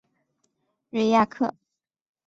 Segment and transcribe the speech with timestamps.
[0.89, 1.53] 瑞亚克。